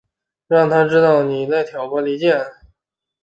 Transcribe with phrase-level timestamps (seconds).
[0.47, 2.35] 让他知道妳在挑拨离间